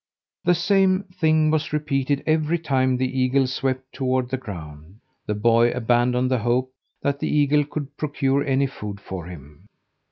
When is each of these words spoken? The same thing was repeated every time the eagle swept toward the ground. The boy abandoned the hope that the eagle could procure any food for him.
The 0.45 0.55
same 0.55 1.03
thing 1.13 1.51
was 1.51 1.71
repeated 1.71 2.23
every 2.25 2.57
time 2.57 2.97
the 2.97 3.05
eagle 3.19 3.45
swept 3.45 3.93
toward 3.93 4.29
the 4.31 4.37
ground. 4.37 4.95
The 5.27 5.35
boy 5.35 5.69
abandoned 5.69 6.31
the 6.31 6.39
hope 6.39 6.71
that 7.03 7.19
the 7.19 7.29
eagle 7.29 7.63
could 7.65 7.97
procure 7.97 8.43
any 8.43 8.65
food 8.65 8.99
for 8.99 9.27
him. 9.27 9.67